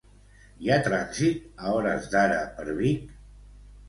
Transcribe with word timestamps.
Hi 0.61 0.69
ha 0.69 0.77
trànsit 0.87 1.43
a 1.65 1.73
hores 1.73 2.07
d'ara 2.13 2.39
per 2.57 2.67
Vic? 2.81 3.05